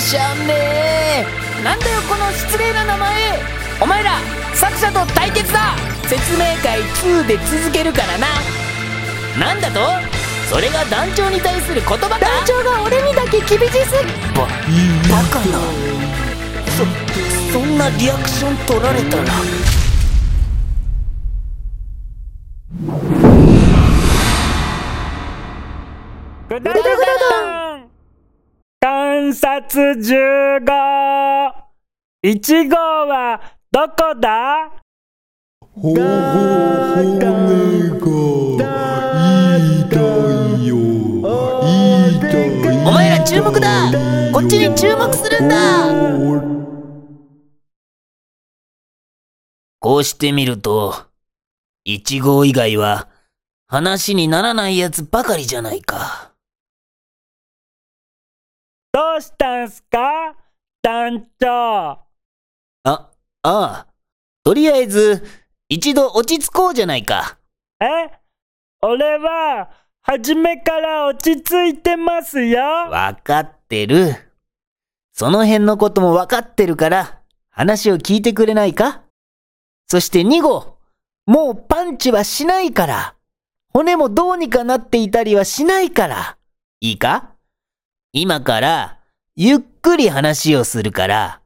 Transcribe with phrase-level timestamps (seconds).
[0.00, 0.54] しゃんね。
[0.54, 3.38] えなんだよこの失礼な名前。
[3.80, 4.18] お前ら
[4.54, 5.76] 作者と対決だ。
[6.08, 8.26] 説明会2で続けるからな。
[9.38, 9.80] なんだと？
[10.48, 12.18] それが団長に対する言葉か？
[12.18, 13.94] 団長が俺にだけ厳しす。
[14.02, 15.60] ぎババカな。
[16.76, 16.84] そ
[17.52, 19.24] そんなリアクション取られたら
[29.30, 30.66] 観察15
[32.24, 34.72] 1号はどこだ？
[35.60, 37.30] ほほ骨が
[39.56, 39.94] 痛
[40.58, 40.74] いよ
[42.10, 42.82] 痛いよ。
[42.84, 43.92] お前ら注目だ。
[44.32, 45.56] こっちに注目するんだ。
[49.78, 51.06] こうしてみると
[51.86, 53.08] 1号以外は
[53.68, 56.29] 話にならないやつばかりじゃないか
[58.92, 60.34] どうしたんすか？
[60.82, 62.02] 団長あ、
[62.84, 63.10] あ
[63.42, 63.86] あ。
[64.42, 65.24] とりあえず、
[65.68, 67.38] 一度落ち着こうじゃないか。
[67.80, 67.86] え？
[68.82, 69.70] 俺は
[70.02, 74.14] 初めから落ち着いてますよわかってる。
[75.12, 79.02] その辺のこともわかってるから、話を聞いてくれないか？
[79.86, 80.78] そして2号、
[81.26, 83.14] もうパンチはしないから。
[83.72, 86.38] 骨もどうにかなっていたりはしないから。
[86.80, 87.29] いいか？
[88.12, 88.98] 今から、
[89.36, 91.40] ゆっくり話をするから、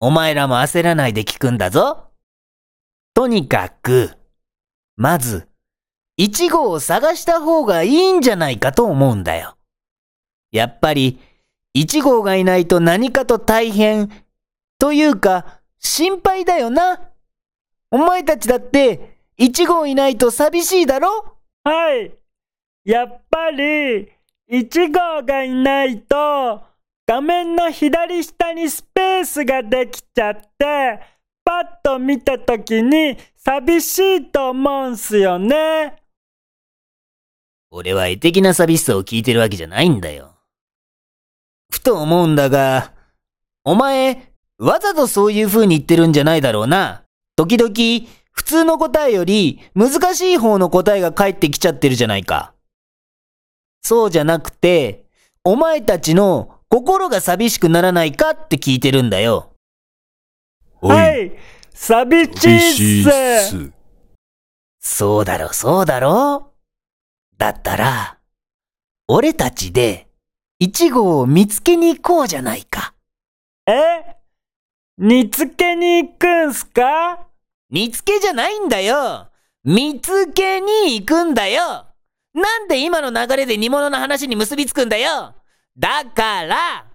[0.00, 2.10] お前らも焦らないで聞くんだぞ。
[3.14, 4.10] とにかく、
[4.96, 5.48] まず、
[6.18, 9.56] 1号を探した方がいいんじゃないかと思うんだよ。
[10.50, 11.20] やっぱり、
[11.76, 14.10] 1号がいないと何かと大変、
[14.78, 17.00] というか、心配だよな。
[17.90, 21.36] お前たちだって、1号いないと寂しいだろ？
[21.64, 22.14] はい
[22.84, 24.12] やっぱり
[24.50, 26.62] 1号がいないと
[27.06, 31.00] 画面の左下にスペースができちゃって
[31.44, 35.96] パッと見た時に寂しいと思うんすよね
[37.70, 40.36] 俺は絵的な寂しさを聞いてるわけじゃないんだよ。
[41.72, 42.92] ふと思うんだが、
[43.64, 47.02] お前、わざとそういう風に言ってるんじゃないだろうな。
[47.34, 52.53] 時々、普通の答えより難しい方の答えが返ってきちゃってるじゃないか。
[53.84, 55.04] そうじゃなくて、
[55.44, 59.52] お前たちの心が寂しくならないかって聞いてるんだよ。
[60.80, 61.32] はい。
[61.74, 63.70] 寂しいっす。
[64.80, 66.54] そうだろ、そうだろ
[67.36, 68.18] だったら、
[69.06, 70.08] 俺たちで、
[70.58, 72.94] 一号を見つけに行こうじゃないか。
[73.66, 74.16] え？
[74.96, 77.26] 見つけに行くんすか？
[77.68, 79.28] 見つけじゃないんだよ。
[79.62, 81.86] 見つけに行くんだよ
[82.34, 85.34] なんで今の流れで煮物の話に結びつくんだよ？
[85.78, 86.86] だから、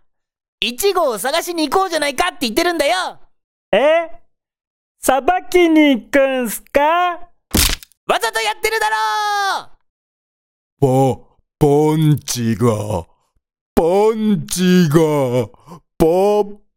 [0.60, 3.20] 一号を探しに行こうじゃないかって言ってるんだよ。
[3.72, 4.10] え？
[5.02, 6.82] さばきに行くんすか？
[8.06, 8.96] わざとやってるだろ
[10.82, 11.22] パ、
[11.60, 13.06] パンチが、
[13.76, 13.84] パ
[14.16, 15.48] ンチが、
[15.98, 16.06] パ、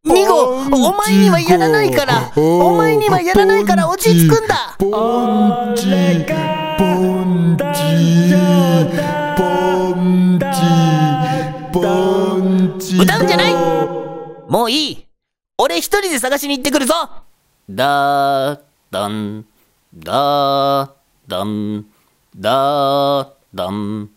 [0.04, 2.32] 二号お前にはやらないから。
[2.36, 4.76] お前にはやらないから落ち着くんだ。
[4.78, 6.71] パンチ、俺が
[13.02, 13.52] 歌うんじゃない。
[14.48, 15.06] もういい。
[15.58, 16.94] 俺一人で探しに行ってくるぞ。
[17.68, 18.60] だー
[18.92, 19.44] だん、
[19.92, 20.90] だー
[21.26, 21.84] だん、
[22.36, 24.10] だーだん、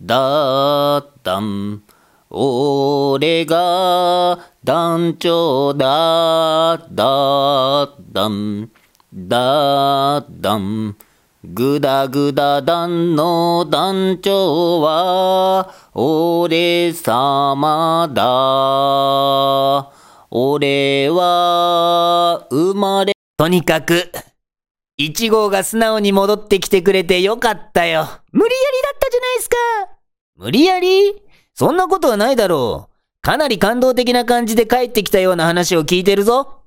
[0.00, 1.82] だーだん。
[2.30, 8.70] 俺が団長だ、だーだん、
[9.12, 10.96] だーだん。
[11.42, 19.90] ぐだぐだ団の団長は、俺様だ。
[20.30, 23.14] 俺は、生まれ。
[23.38, 24.12] とにかく、
[24.98, 28.06] 一号が素直に戻ってきてくれてよかったよ。
[28.32, 29.56] 無理やりだったじゃないですか。
[30.36, 31.22] 無理やり？
[31.54, 32.92] そんなことはないだろう。
[33.22, 36.58] かなり感動的な感じで帰ってきたような話を聞いてるぞ。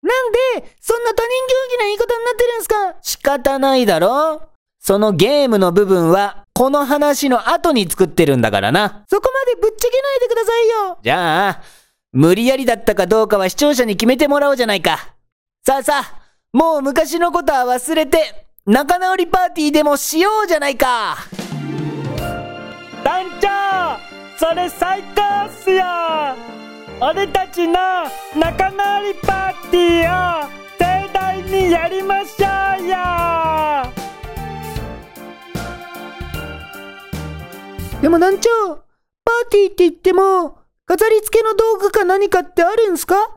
[0.00, 0.38] なんで、
[0.80, 2.94] そんな他人行儀な言い方になってるんすか？
[3.28, 4.40] 方ないだろ？
[4.80, 9.04] そのゲームの部分は、この話の後に作ってるんだからな。
[9.10, 10.98] そこまでぶっちゃけないでくださいよ。
[11.02, 11.62] じゃあ、
[12.12, 15.14] 無理やりだったかどうかは視聴者に決めてもらおうじゃないか。
[15.66, 16.22] さあさあ、
[16.54, 21.18] もう昔のことは忘れて、仲直りパーティーでもしようじゃないか。
[23.04, 23.48] 団長
[24.38, 25.84] それ最高っすよ
[27.00, 27.74] 俺たちの
[28.36, 30.48] 仲直りパーティーを
[30.78, 32.47] 盛大にやりましょう
[38.08, 38.48] でも団長、
[39.22, 40.56] パーティーって言っても、
[40.86, 43.36] 飾り付けの道具か何かってあるんすか？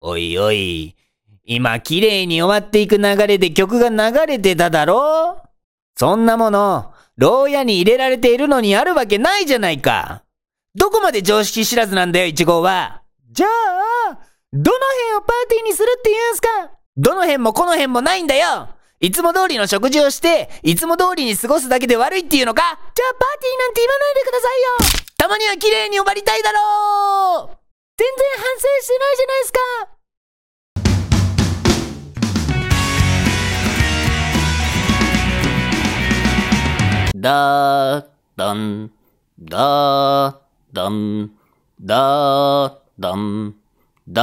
[0.00, 0.96] おいおい、
[1.44, 5.42] 今綺麗に終わっていく流れで曲が流れてただろ？
[5.96, 10.22] そんなもの、牢屋に入れられているのにあるわけないじゃないか。
[10.74, 13.02] どこまで常識知らずなんだよ、一号は。
[13.32, 14.18] じゃあ、
[14.50, 14.78] どの
[15.10, 16.48] 辺をパーティーにするって言うんすか？
[16.96, 18.70] どの辺もこの辺もないんだよ
[19.04, 24.68] いつも通りの食事をして、いつも通りに過ごすだけで悪いっていうのかじゃあパーティーなんて言わないでくださいよ。
[25.18, 27.56] たまには綺麗に終わりたいだろう。
[27.98, 29.60] 全然反省してないじゃないですか。
[37.16, 38.90] だーだん、
[39.38, 40.36] だー
[40.72, 41.30] だん、
[41.78, 43.54] だーだん、
[44.08, 44.22] だ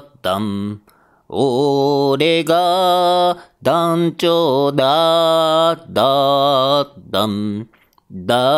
[0.00, 0.82] ーだん。
[1.28, 7.68] 俺が団長だ、だ、だん、
[8.12, 8.56] だ。